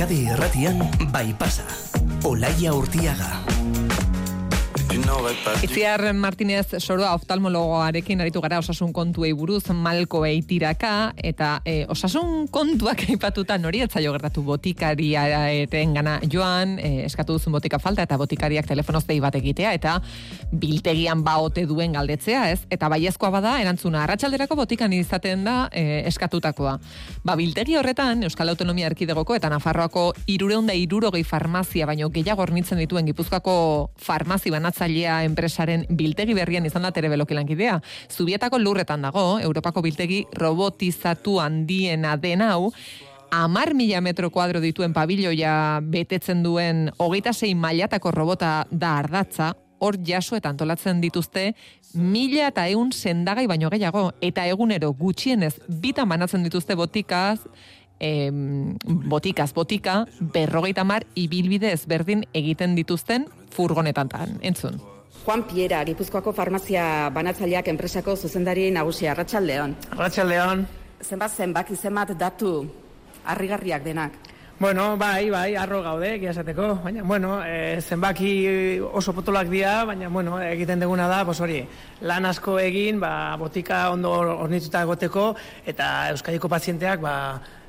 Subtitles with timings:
[0.00, 0.80] Euskadi Erratian
[1.12, 1.68] bai pasa.
[2.24, 3.39] Olaia Urtiaga.
[5.62, 13.02] Itziar Martinez soroa oftalmologoarekin aritu gara osasun kontuei buruz malko eitiraka eta e, osasun kontuak
[13.10, 18.68] aipatuta nori etzaio gertatu botikaria eten gana joan e, eskatu duzun botika falta eta botikariak
[18.70, 19.96] telefonoz dei bat egitea eta
[20.52, 22.60] biltegian baote duen galdetzea ez?
[22.70, 26.76] Eta baiezkoa bada erantzuna arratsalderako botikan izaten da e, eskatutakoa.
[27.24, 33.58] Ba biltegi horretan Euskal Autonomia Erkidegoko eta Nafarroako 360 farmazia baino gehiago hornitzen dituen Gipuzkoako
[33.98, 34.54] farmazi
[35.00, 37.80] banatzailea enpresaren biltegi berrian izan da terebelok lankidea.
[38.10, 42.72] Zubietako lurretan dago, Europako biltegi robotizatu handiena den hau,
[43.30, 49.96] amar mila metro kuadro dituen pabiloia betetzen duen hogeita zein mailatako robota da ardatza, hor
[50.04, 51.54] jaso eta antolatzen dituzte
[51.94, 57.40] mila eta eun sendagai baino gehiago, eta egunero gutxienez bita manatzen dituzte botikaz,
[58.00, 64.10] em, botikaz botika, berrogeita mar ibilbide ezberdin egiten dituzten furgonetan
[64.42, 64.80] entzun.
[65.24, 69.76] Juan Piera, Gipuzkoako farmazia banatzaileak enpresako zuzendari nagusi Arratsaldeon.
[69.92, 70.66] Arratsaldeon.
[71.04, 72.66] Zenbat zenbaki zenbat datu
[73.24, 74.16] harrigarriak denak.
[74.60, 78.28] Bueno, bai, bai, arro gaude, egia esateko, baina, bueno, e, zenbaki
[78.92, 81.62] oso potolak dira, baina, bueno, egiten deguna da, bos hori,
[82.04, 85.30] lan asko egin, ba, botika ondo ornituta egoteko,
[85.64, 87.14] eta Euskadiko pazienteak, ba,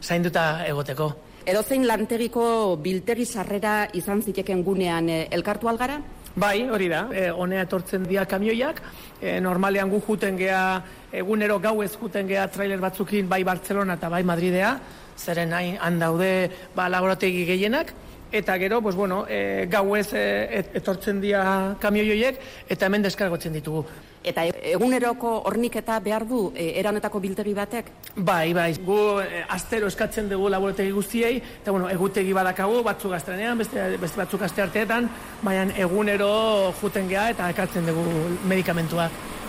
[0.03, 1.14] zainduta egoteko.
[1.48, 5.95] Edozein lantegiko biltegi sarrera izan ziteken gunean e, elkartu algara?
[6.36, 8.83] Bai, hori da, e, honea etortzen dira kamioiak,
[9.22, 10.81] e, normalean gu juten gea,
[11.23, 14.76] egunero gau ez juten gea trailer batzukin bai Barcelona eta bai Madridea,
[15.22, 17.94] zeren hain handaude ba, laborategi gehienak,
[18.31, 23.83] eta gero, pues, bueno, e, gau ez e, etortzen dira kamioioiek, eta hemen deskargotzen ditugu.
[24.23, 27.89] Eta eguneroko horniketa behar du e, eranetako biltegi batek?
[28.15, 28.70] Bai, bai.
[28.86, 34.21] Gu e, astero eskatzen dugu laborategi guztiei, eta bueno, egutegi badakagu, batzuk astrenean, beste, beste
[34.21, 35.10] batzuk aste arteetan,
[35.42, 36.31] baina egunero
[36.80, 38.08] juten geha eta ekartzen dugu
[38.48, 39.41] medikamentuak.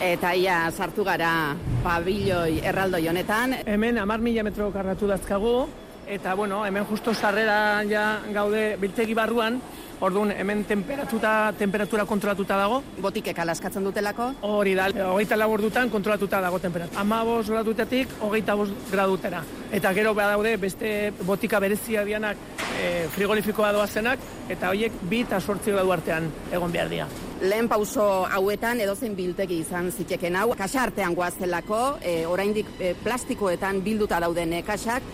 [0.00, 3.58] Eta ia sartu gara pabilloi erraldoi honetan.
[3.68, 5.68] Hemen amar mila metro karratu dazkagu,
[6.08, 9.60] eta bueno, hemen justo sarrera ja gaude biltegi barruan,
[10.00, 12.78] Orduan, hemen temperatuta, temperatura kontrolatuta dago.
[13.04, 14.30] Botikek alaskatzen dutelako?
[14.48, 17.02] Hori da, hogeita labor dutan kontrolatuta dago temperatura.
[17.02, 19.42] Ama bos gradutatik, hogeita bos gradutera.
[19.70, 22.40] Eta gero behar daude, beste botika berezia dianak
[22.80, 27.10] e, frigorifikoa doazenak, eta horiek bi eta sortzi gradu artean egon behar dira.
[27.40, 30.50] Lehen pauso hauetan edozen biltegi izan ziteken hau.
[30.58, 35.06] Kasa artean goazelako, e, oraindik e, plastikoetan bilduta dauden e, kasak,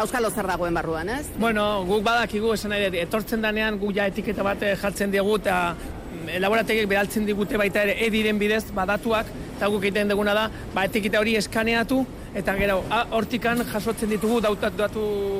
[0.00, 1.26] Auskalo zer dagoen barruan, ez?
[1.36, 6.30] Bueno, guk badakigu esan nahi, etortzen danean gu ja etiketa bat jartzen diegu eta mm,
[6.38, 9.28] elaborategek behaltzen digute baita ere ediren bidez badatuak
[9.58, 12.00] eta guk egiten duguna da, ba etiketa hori eskaneatu
[12.34, 12.78] eta gero
[13.12, 14.80] hortikan jasotzen ditugu dautat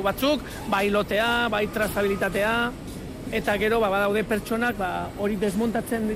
[0.05, 2.53] batzuk, bai lotea, bai trazabilitatea
[3.33, 6.09] eta gero ba, badaude pertsonak ba, hori desmontatzen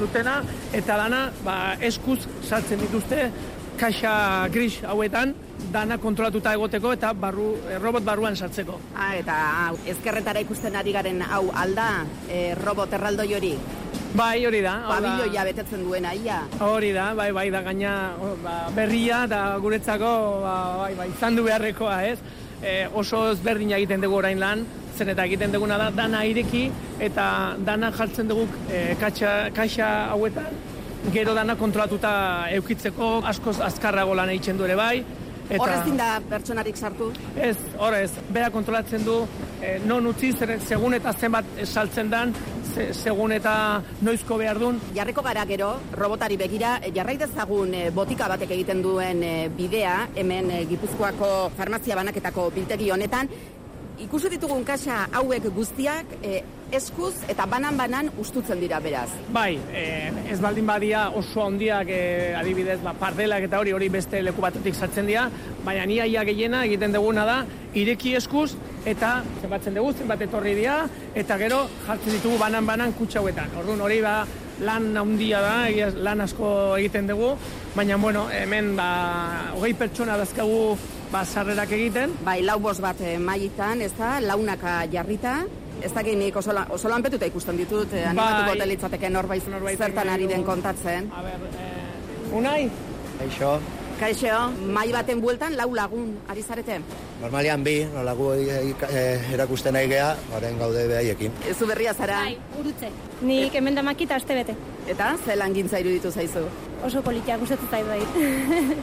[0.00, 0.40] dutena
[0.76, 3.30] eta dana ba, eskuz saltzen dituzte
[3.80, 4.12] kaxa
[4.52, 5.32] gris hauetan
[5.72, 8.78] dana kontrolatuta egoteko eta barru, eh, robot barruan sartzeko.
[8.96, 9.36] Ah, eta
[9.88, 13.54] ezkerretara ikusten ari garen hau alda e, robot erraldoi hori?
[14.16, 14.74] Bai, hori da.
[14.88, 16.40] Pabilloia betetzen duena, ia.
[16.66, 17.94] Hori da, bai, bai, da gaina
[18.42, 20.12] ba, berria da guretzako,
[20.42, 22.18] ba, bai, bai, zandu beharrekoa, ez?
[22.60, 24.66] E, oso ezberdina egiten dugu orain lan,
[24.96, 26.66] zen eta egiten duguna da, dana ireki,
[27.00, 30.60] eta dana jartzen dugu e, kaxa hauetan,
[31.14, 32.12] gero dana kontrolatuta
[32.58, 34.94] eukitzeko askoz azkarrago lan egiten du ere bai.
[35.50, 35.64] Eta...
[35.64, 37.08] Horrezin da pertsonarik sartu?
[37.34, 39.16] Ez, horrez, bera kontrolatzen du,
[39.58, 40.30] eh, non utzi,
[40.68, 42.34] segun eta zenbat saltzen dan,
[42.94, 44.78] segun eta noizko behar duen.
[44.94, 50.50] Jarriko gara gero, robotari begira, jarrai dezagun eh, botika batek egiten duen eh, bidea, hemen
[50.50, 53.30] eh, Gipuzkoako farmazia banaketako biltegi honetan,
[54.00, 56.40] ikusi ditugun kasa hauek guztiak e,
[56.72, 59.08] eskuz eta banan-banan ustutzen dira beraz.
[59.34, 59.84] Bai, e,
[60.30, 62.00] ez baldin badia oso handiak e,
[62.38, 65.26] adibidez, ba, pardelak eta hori hori beste leku batetik sartzen dira,
[65.66, 67.38] baina nia ia gehiena egiten duguna da,
[67.74, 68.52] ireki eskuz
[68.88, 70.84] eta zenbatzen dugu, zenbat etorri dira,
[71.14, 73.52] eta gero jartzen ditugu banan-banan kutsa hauetan.
[73.60, 74.22] Orduan hori ba,
[74.64, 75.56] lan handia da,
[76.06, 77.34] lan asko egiten dugu,
[77.74, 78.88] baina bueno, hemen ba,
[79.58, 80.78] hogei pertsona dazkagu
[81.12, 82.14] ba, sarrerak egiten.
[82.24, 85.40] Bai, lau bos bat eh, maitan, ez da, launaka jarrita,
[85.82, 88.62] ez da nik oso, oso lanpetuta ikusten ditut, eh, animatuko bai.
[88.62, 91.10] telitzateke norbait, norbait zertan ari den kontatzen.
[91.12, 92.70] A ber, eh, unai?
[93.18, 93.60] Kaixo.
[94.00, 94.36] Kaixo,
[94.72, 96.78] mai baten bueltan lau lagun, ari zarete?
[97.20, 101.32] Normalian bi, no lagu eh, erakusten nahi geha, horren gaude behaiekin.
[101.50, 102.22] Ezu berria zara?
[102.24, 102.88] Bai, urutze.
[103.20, 104.56] Nik hemen damakita aste bete.
[104.88, 106.46] Eta, ze langintza iruditu zaizu?
[106.82, 108.00] Oso politia gustatzen zaitu bai.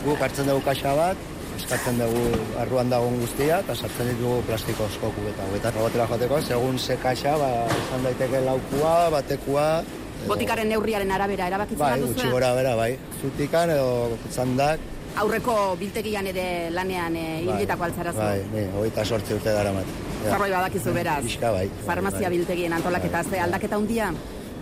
[0.06, 1.18] Guk hartzen dugu kaxa bat,
[1.58, 2.24] eskatzen dugu
[2.62, 7.38] arruan dagoen guztia, eta sartzen ditugu plastiko eskoku eta eta robotera joateko, segun ze kaxa,
[7.38, 12.32] ba, izan daiteke laukua, batekua, edo- Botikaren neurriaren arabera erabakitzen Bai, bat gutxi duzue?
[12.32, 12.92] gora bera, bai.
[13.22, 14.80] Zutikan edo zandak.
[15.18, 18.20] Aurreko biltegian ere lanean e, hiletako altzarazu.
[18.22, 19.86] Bai, ni, hogeita sortzi urte dara mat.
[20.24, 21.24] Zerbait badakizu beraz.
[21.26, 21.70] Iska, bai.
[21.86, 22.38] Farmazia Bai.
[22.38, 24.12] biltegien antolaketa, ze aldaketa handia.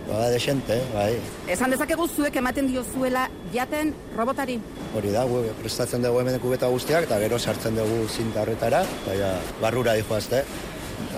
[0.06, 1.16] Ba, desente, bai.
[1.50, 3.24] Esan dezakegu zuek ematen dio zuela
[3.54, 4.54] jaten robotari.
[4.94, 9.16] Hori da, gu, prestatzen dugu hemen kubeta guztiak, eta gero sartzen dugu zinta horretara, eta
[9.18, 9.32] ja,
[9.62, 10.44] barrura dihoazte,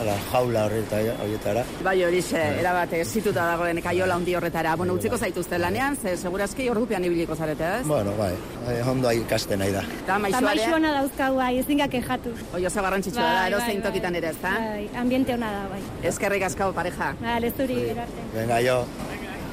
[0.00, 1.64] ala, jaula horretara, horietara.
[1.84, 4.76] Bai horixe, erabat zituta dagoen kaiola handi horretara.
[4.76, 7.86] Bueno, utziko zaituzte lanean, ze segurazki ordupean ibiliko zarete, ez?
[7.86, 8.32] Bueno, bai,
[8.66, 9.82] bai, ondo ikasten nahi da.
[9.82, 12.34] Eta Eta maixoare, maixu hona dauzkau, bai, ezin kejatu.
[12.54, 14.54] oi oso garrantzitsua da, erozein tokitan ere, ezta?
[14.58, 15.82] Bai, ambiente hona da, bai.
[16.02, 17.14] Eskerrik asko pareja.
[17.20, 18.26] Ba, lezuri, arte.
[18.34, 18.84] Venga, jo.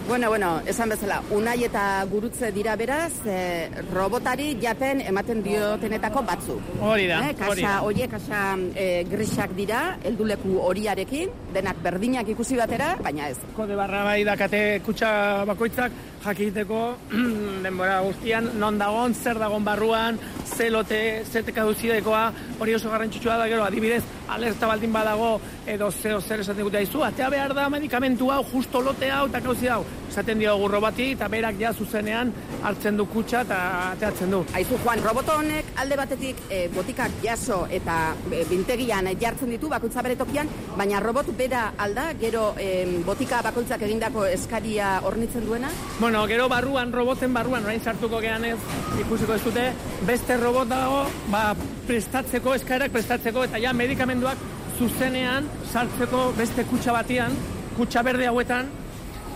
[0.08, 6.62] Bueno, bueno, esan bezala, unai eta gurutze dira beraz, eh, robotari jaten ematen diotenetako batzuk.
[6.80, 7.82] Hori da, Eh, hori kasa da.
[7.82, 8.42] horiek kasa
[8.76, 13.38] eh, grisak dira, helduleku horiarekin, denak berdinak ikusi batera, baina ez.
[13.56, 15.92] Kode barra bai dakate kutsa bakoitzak
[16.26, 16.80] jakiteko
[17.66, 22.24] denbora guztian non dagon, zer dagon barruan, ze lote, ze tekaduzidekoa,
[22.60, 25.36] hori oso garrantzitsua da gero, adibidez, alerta baldin badago,
[25.68, 29.42] edo zeo zer esaten dute aizu, atea behar da medikamentu hau, justo lote hau, eta
[29.46, 29.84] kauzi hau.
[30.16, 32.30] Esaten diogu robati, eta berak ja zuzenean
[32.64, 33.56] hartzen du kutsa eta
[33.90, 34.38] ateatzen du.
[34.56, 37.98] Aizu Juan, roboto honek alde batetik eh, botikak jaso eta
[38.30, 40.48] eh, biltegian jartzen ditu bakoitza bere tokian,
[40.78, 45.74] baina robot bera alda, gero eh, botika bakoitzak egindako eskaria hornitzen duena?
[46.00, 48.58] Bueno, gero barruan, roboten barruan, orain sartuko gehan ez,
[49.04, 49.68] ikusiko ez dute,
[50.08, 51.44] beste robot dago, ba,
[51.92, 54.48] prestatzeko, eskaerak prestatzeko, eta ja medikamenduak
[54.80, 57.36] zuzenean sartzeko beste kutsa batian,
[57.76, 58.72] kutsa berde hauetan,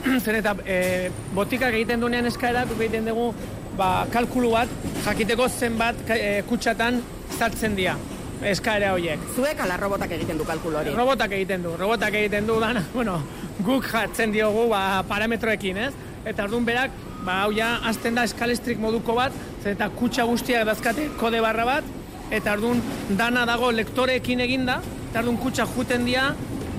[0.24, 3.32] zen eta e, botikak egiten duenean eskaerak, guk egiten dugu,
[3.78, 4.72] ba, kalkulu bat,
[5.06, 7.02] jakiteko zenbat e, kutsatan
[7.38, 7.96] sartzen dira,
[8.52, 9.24] eskaera horiek.
[9.36, 10.96] Zuek ala robotak egiten du kalkulo hori.
[10.96, 13.20] Robotak egiten du, robotak egiten du dana, bueno,
[13.66, 15.94] guk jartzen diogu ba, parametroekin, ez?
[16.28, 20.68] Eta orduan berak, ba, hau ja, azten da eskalestrik moduko bat, zen eta kutsa guztiak
[20.68, 21.96] dazkate kode barra bat,
[22.32, 22.80] eta orduan
[23.20, 24.80] dana dago lektoreekin eginda,
[25.10, 26.30] eta orduan kutsa juten dira,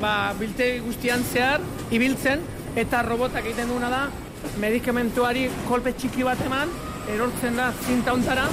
[0.00, 1.60] ba, bilte guztian zehar,
[1.92, 2.44] ibiltzen,
[2.76, 4.02] eta robotak egiten duena da,
[4.62, 6.70] medikamentuari kolpe txiki bat eman,
[7.10, 8.46] erortzen da zinta hontara,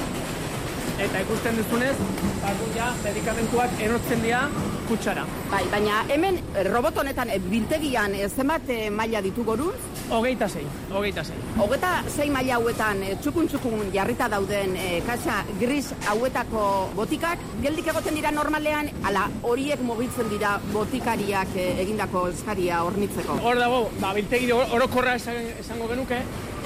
[0.97, 1.93] eta ikusten duzunez,
[2.41, 4.47] ba, gu ja, medikamentuak erortzen dira
[4.87, 5.25] kutsara.
[5.51, 9.77] Bai, baina hemen eh, robot honetan eh, biltegian eh, zenbat maila ditu goruz?
[10.09, 10.63] Hogeita sei,
[10.93, 11.35] hogeita sei.
[11.59, 16.61] Hogeta sei maila hauetan eh, txukun txukun jarrita dauden eh, kasa gris hauetako
[16.95, 23.35] botikak, geldik egoten dira normalean, ala horiek mugitzen dira botikariak eh, egindako eskaria hornitzeko.
[23.43, 26.21] Hor dago, ba, biltegi or- orokorra esan, esango genuke,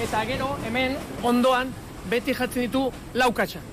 [0.05, 0.93] eta gero hemen
[1.25, 1.73] ondoan
[2.13, 2.85] beti jartzen ditu
[3.17, 3.63] laukatxa.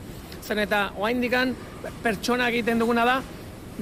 [0.49, 1.53] Zen eta oaindikan
[2.03, 3.21] pertsona egiten duguna da,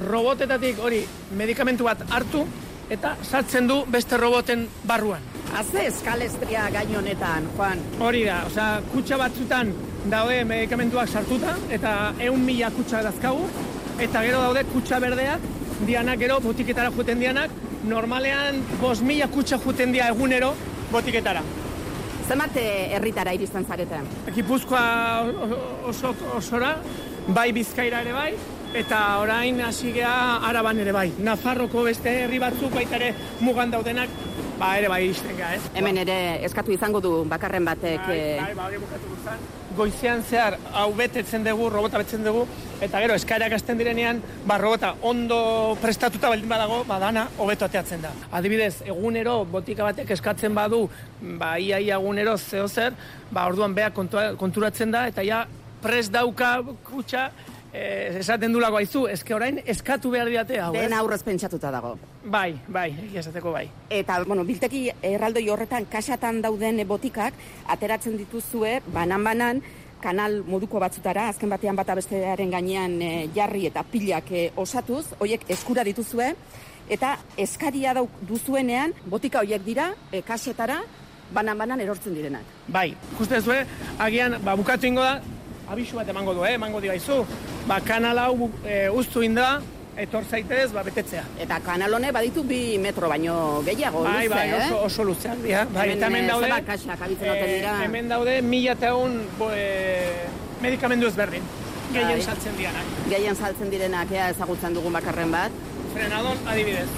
[0.03, 1.05] robotetatik hori
[1.39, 2.43] medikamentu bat hartu,
[2.91, 5.23] eta sartzen du beste roboten barruan.
[5.55, 7.83] Haze eskalestria gain honetan, Juan.
[8.01, 9.73] Hori da, osea, kutsa batzutan
[10.11, 11.93] daude medikamentuak sartuta, eta
[12.27, 13.47] eun mila kutsa dazkagu,
[14.03, 15.47] eta gero daude kutsa berdeak,
[15.87, 17.55] dianak gero botiketara juten dianak,
[17.85, 20.55] normalean bos mila kutsa juten dia egunero
[20.93, 21.43] botiketara.
[22.27, 24.03] Zenbat eh, herritara iristen zarete?
[24.35, 24.83] Gipuzkoa
[25.87, 26.75] oso, osora,
[27.29, 28.31] bai bizkaira ere bai,
[28.77, 31.07] eta orain hasi gea araban ere bai.
[31.23, 34.11] Nafarroko beste herri batzuk baita ere mugan daudenak,
[34.59, 35.63] ba ere bai izten ga, ez?
[35.77, 39.45] Hemen ere eskatu izango du bakarren batek Bai, eh, bai, ba, bukatu guztan.
[39.77, 42.47] Goizean zehar hau betetzen dugu, robota betzen dugu,
[42.81, 48.01] eta gero eskaerak hasten direnean, ba, robota ondo prestatuta baldin badago, ba, dana hobeto ateatzen
[48.07, 48.15] da.
[48.39, 50.87] Adibidez, egunero botika batek eskatzen badu,
[51.21, 52.97] ba, ia, ia egunero zeo zer,
[53.31, 55.45] ba, orduan beha kontua, konturatzen da, eta ja
[55.85, 56.57] prest dauka
[56.89, 57.29] kutsa,
[57.77, 60.99] eh, esaten du lago aizu, eske orain eskatu behar diate hau, den ez?
[60.99, 61.97] aurrez pentsatuta dago.
[62.25, 63.67] Bai, bai, egia esateko bai.
[63.91, 67.35] Eta, bueno, bilteki erraldoi horretan kasatan dauden botikak
[67.77, 69.63] ateratzen dituzue banan-banan
[70.03, 75.47] kanal moduko batzutara, azken batean bata bestearen gainean eh, jarri eta pilak eh, osatuz, hoiek
[75.51, 76.33] eskura dituzue,
[76.89, 80.79] eta eskaria dau duzuenean, botika hoiek dira, e, kasetara,
[81.35, 82.47] banan-banan erortzen direnak.
[82.71, 85.17] Bai, ikusten zuen, agian, ba, bukatu ingo da,
[85.69, 87.25] abisu bat emango du, eh, emango di baizu.
[87.67, 89.61] Ba, kanal hau e, uztu inda,
[89.97, 91.25] etor zaitez, ba, betetzea.
[91.43, 94.65] Eta kanal honek baditu bi metro baino gehiago, bai, luze, bai, eh?
[94.65, 95.65] oso, oso luzeak dira.
[95.73, 97.77] Bai, Hemen, eta hemen eh, daude, abitzen ote dira?
[97.85, 98.93] hemen daude mila eta
[99.39, 100.27] bo, e,
[100.63, 101.43] medikamendu ezberdin.
[101.93, 102.23] Gehien Bai.
[102.23, 102.95] saltzen dianak.
[103.11, 105.53] Gehien saltzen direnak ea ezagutzen dugun bakarren bat.
[105.95, 106.89] Frenadon, adibidez.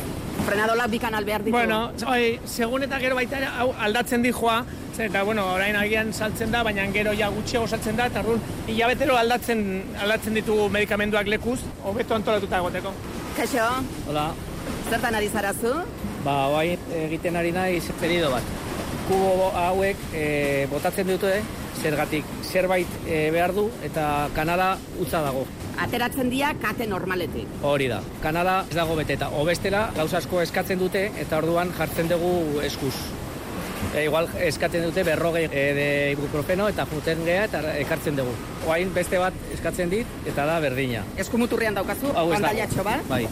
[0.46, 1.54] Frenadolak bi kanal behar ditu.
[1.56, 4.62] Bueno, oi, segun eta gero baita hau aldatzen di joa,
[4.98, 9.16] eta bueno, orain agian saltzen da, baina gero ja gutxiago saltzen da, eta arrun, hilabetero
[9.16, 9.64] aldatzen,
[10.02, 12.94] aldatzen ditugu medikamenduak lekuz, hobeto antolatuta egoteko.
[13.36, 13.68] Kaixo,
[14.08, 14.30] Hola,
[14.90, 15.74] zertan ari zarazu?
[16.24, 18.42] ba, oain egiten ari naiz pedido bat.
[19.08, 21.36] Kubo hauek e, botatzen dute,
[21.82, 25.44] zergatik zerbait e, behar du eta kanala utza dago.
[25.78, 27.46] Ateratzen dira kate normaletik.
[27.62, 28.00] Hori da.
[28.22, 29.30] Kanala ez dago beteta.
[29.38, 32.94] Obestela gauza asko eskatzen dute eta orduan jartzen dugu eskuz.
[33.94, 38.34] E, igual eskatzen dute berrogei e, de ibuprofeno eta juten geha eta ekartzen dugu.
[38.66, 41.04] Oain beste bat eskatzen dit eta da berdina.
[41.16, 43.06] Eskumuturrean daukazu, Hau ez bat.
[43.08, 43.24] Bai,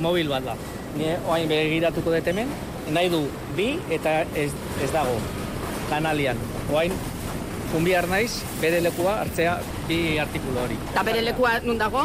[0.00, 0.56] mobil bat da.
[0.96, 2.50] Ni oain begiratuko dut hemen,
[2.94, 3.26] nahi du
[3.56, 4.50] bi eta ez,
[4.82, 5.18] ez dago
[5.90, 6.38] kanalian.
[6.72, 6.94] Oain,
[7.72, 9.58] junbiar naiz, bere lekua hartzea
[9.88, 10.78] bi artikulu hori.
[10.92, 12.04] Eta bere lekua nun dago?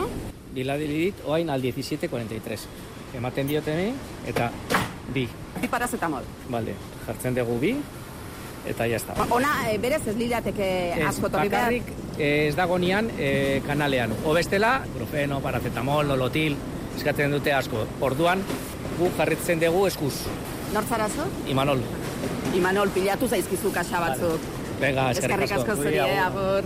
[0.53, 2.59] Biladili dit, oain al 17.43.
[3.17, 3.89] Ematen diote ni,
[4.29, 4.49] eta
[5.13, 5.27] bi.
[5.61, 6.25] Bi parazetamol.
[6.51, 6.75] Bale,
[7.07, 7.73] jartzen dugu bi,
[8.69, 9.15] eta jazta.
[9.17, 10.69] Ba, Ona, e, berez ez lirateke
[11.07, 11.73] asko torri behar.
[11.73, 14.13] bakarrik eh, ez dago nian eh, kanalean.
[14.25, 16.57] O bestela, grofeno, paracetamol, nolotil,
[16.97, 17.85] eskatzen dute asko.
[18.01, 18.43] Orduan,
[18.99, 20.15] gu jarritzen dugu eskuz.
[20.73, 21.29] Nortzarazu?
[21.53, 21.81] Imanol.
[22.57, 24.51] Imanol, pilatu zaizkizu kasa batzuk.
[24.79, 25.75] Venga, eskerrik asko.
[25.75, 26.63] zuri, eh, agur.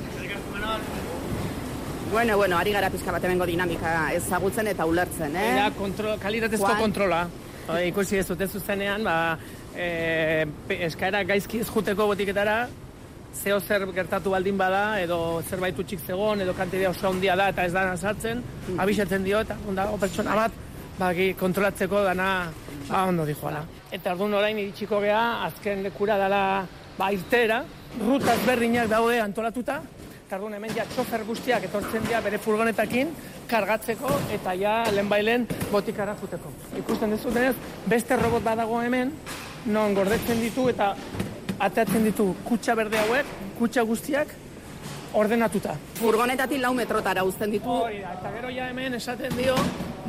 [2.11, 5.47] Bueno, bueno, ari gara pizka bat hemengo dinamika ezagutzen eta ulertzen, eh?
[5.57, 6.79] Ja, kontrol, kalitatezko Juan.
[6.79, 7.27] kontrola.
[7.67, 9.37] Oi, ikusi ez dute zuzenean, ba,
[9.75, 10.45] e,
[10.87, 12.69] eskaera gaizki ez juteko botiketara,
[13.35, 17.65] zeo zer gertatu baldin bada, edo zerbait utxik zegon, edo kantidea oso handia da eta
[17.65, 18.41] ez dana sartzen,
[18.77, 20.55] abisatzen dio, eta onda, o pertsona bat,
[20.97, 22.29] ba, kontrolatzeko dana,
[22.87, 23.65] ba, ondo dijoala.
[23.91, 26.41] Eta orduan orain iritsiko gea, azken lekura dala,
[26.97, 27.65] ba, irtera,
[27.99, 29.81] rutaz berdinak daude antolatuta,
[30.27, 33.13] eta orduan hemen ja txofer guztiak etortzen dira bere furgonetakin,
[33.47, 36.51] kargatzeko eta ja lehenbailen botikara juteko.
[36.81, 37.55] Ikusten dezutenez,
[37.87, 39.13] beste robot badago hemen,
[39.71, 40.93] non gordetzen ditu eta
[41.59, 44.35] atatzen ditu kutsa berde hauek, kutsa guztiak
[45.17, 45.77] ordenatuta.
[45.97, 47.71] Furgonetatik lau metrotara uzten ditu.
[47.87, 49.55] Hori da, eta gero ja hemen esaten dio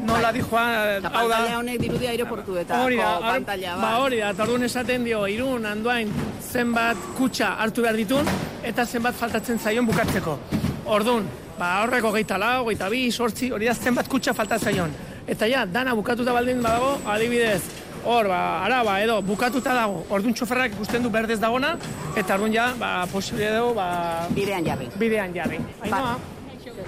[0.07, 0.65] nola dijoa,
[0.99, 4.01] Eta hau da, honek dirudi aireportuetako hori da, pantalla ba bat.
[4.05, 6.13] hori da, eta orduan esaten dio, irun, anduain,
[6.53, 8.27] zenbat kutsa hartu behar ditun,
[8.63, 10.39] eta zenbat faltatzen zaion bukatzeko.
[10.87, 11.27] Orduan,
[11.59, 14.91] ba horreko geita lau, geita bi, sortzi, hori da zenbat kutsa falta zaion.
[15.29, 17.61] Eta ja, dana bukatuta baldin badago, adibidez,
[18.05, 21.75] hor, ba, araba, edo, bukatuta dago, orduan txoferrak ikusten du berdez dagona,
[22.17, 24.89] eta orduan ja, ba, posible dugu, ba, Bidean jarri.
[24.97, 25.59] bidean jarri.
[25.83, 26.17] Ainoa,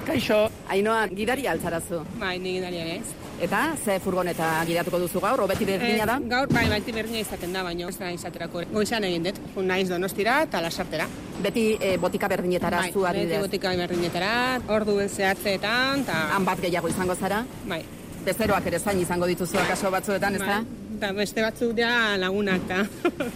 [0.07, 2.05] kaixo, Ainoa, gidari altzarazu.
[2.21, 3.15] Bai, ni gidaria ez.
[3.41, 6.19] Eta, ze furgoneta gidatuko duzu gaur, obeti berdina da?
[6.21, 8.63] Eh, gaur, bai, baiti berdina izaten da, baina ez da izaterako.
[8.73, 11.09] Goizan egin dut, jun naiz donostira eta lasartera.
[11.41, 13.41] Beti eh, botika berdinetara bai, zu beti adibidez.
[13.47, 14.35] botika berdinetara,
[14.77, 16.21] ordu zehatzeetan, eta...
[16.37, 17.43] Han bat gehiago izango zara?
[17.67, 17.81] Bai.
[18.27, 20.61] Bezeroak ere zain izango dituzu kaso batzuetan, ez da?
[20.61, 20.87] bai.
[21.01, 22.85] Eta beste batzuk dira lagunak, eta...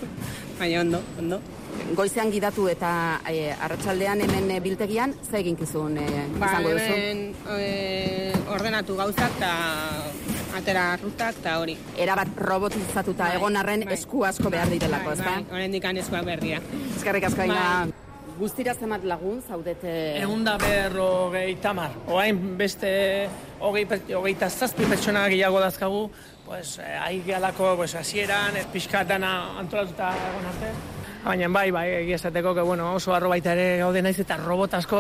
[0.61, 1.41] baina ondo, ondo.
[1.95, 2.91] Goizean gidatu eta
[3.31, 6.07] eh, arratsaldean hemen eh, biltegian, ze eginkizun eh,
[6.39, 7.57] Ba, izango duzu?
[7.59, 9.51] eh, ordenatu gauzak eta
[10.59, 11.77] atera rutak eta hori.
[11.99, 13.95] Erabat robotizatuta Bai, egon arren bai.
[13.99, 15.25] esku asko behar direlako, ez da?
[15.37, 16.61] Bai, oraindik eskuak berria.
[16.97, 17.61] Eskerrik asko aina.
[17.85, 18.01] Bai.
[18.35, 19.91] Guztira zemat lagun zaudete...
[20.19, 21.93] Egun da berrogei tamar.
[22.11, 23.29] Oain beste
[23.61, 26.09] hogei, hogeita zazpi pertsona gehiago dazkagu,
[26.45, 30.73] pues, eh, ahi gehalako pues, hasieran, ez pixka dana antolatuta egon arte.
[31.25, 34.75] Baina bai, bai, egia esateko, que, bueno, oso arro baita ere gaude naiz eta robot
[34.77, 34.99] asko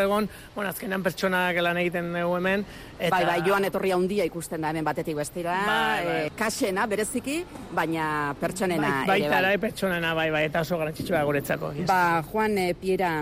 [0.00, 2.64] egon, bueno, azkenean pertsonak lan egiten dugu hemen.
[2.98, 6.16] Eta, Bai, bai, joan etorri handia ikusten da hemen batetik bestira, Bai, bai.
[6.24, 7.42] eh, kasena bereziki,
[7.76, 9.52] baina pertsonena bai, ere baita bai.
[9.52, 11.72] ere pertsonena, bai, bai, eta oso garantzitsua guretzako.
[11.76, 13.12] egia Ba, Juan eh, Piera,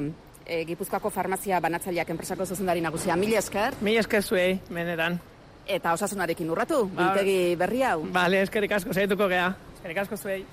[0.47, 5.19] eh, Gipuzkoako farmazia banatzaileak enpresako zuzendari nagusia, mila esker, Mi esker zuei, benetan.
[5.67, 8.05] eta osasunarekin urratu, Ba- berri hau.
[8.13, 9.57] Bale, eskerrik asko, zaituko gea.
[9.81, 10.45] Eskerrik asko zuei.